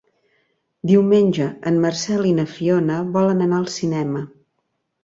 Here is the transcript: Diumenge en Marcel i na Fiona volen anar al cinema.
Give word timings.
Diumenge 0.91 1.47
en 1.73 1.77
Marcel 1.85 2.27
i 2.31 2.35
na 2.41 2.49
Fiona 2.55 2.99
volen 3.19 3.49
anar 3.51 3.63
al 3.63 3.73
cinema. 3.79 4.27